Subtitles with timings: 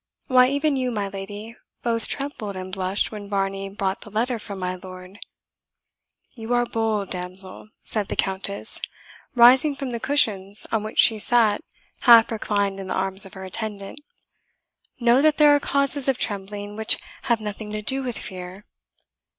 [0.25, 4.57] Why, even you, my lady, both trembled and blushed when Varney brought the letter from
[4.57, 5.19] my lord."
[6.33, 8.81] "You are bold, damsel," said the Countess,
[9.35, 11.61] rising from the cushions on which she sat
[11.99, 13.99] half reclined in the arms of her attendant.
[14.99, 16.97] "Know that there are causes of trembling which
[17.29, 18.65] have nothing to do with fear.